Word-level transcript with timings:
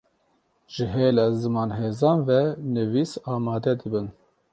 ji 0.73 0.83
hêla 0.93 1.25
zimanhezan 1.39 2.17
ve 2.27 2.39
nivîs 2.73 3.11
amade 3.33 3.73
dibin 3.79 4.07